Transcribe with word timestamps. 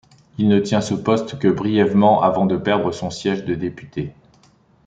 Il 0.39 0.47
ne 0.47 0.59
tient 0.59 0.81
ce 0.81 0.95
poste 0.95 1.37
que 1.37 1.47
brièvement, 1.47 2.23
avant 2.23 2.47
de 2.47 2.57
perdre 2.57 2.91
son 2.91 3.11
siège 3.11 3.45
de 3.45 3.53
député. 3.53 4.11